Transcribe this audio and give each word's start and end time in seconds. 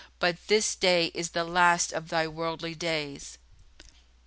But 0.17 0.47
this 0.47 0.73
day 0.73 1.11
is 1.13 1.29
the 1.29 1.43
last 1.43 1.93
of 1.93 2.09
thy 2.09 2.27
worldly 2.27 2.73
days." 2.73 3.37